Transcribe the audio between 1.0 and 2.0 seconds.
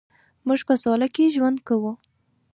کې ژوند کوو